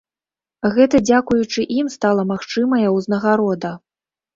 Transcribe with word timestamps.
Гэта 0.77 1.01
дзякуючы 1.07 1.67
ім 1.83 1.93
стала 1.99 2.27
магчымая 2.33 2.87
ўзнагарода. 2.99 3.79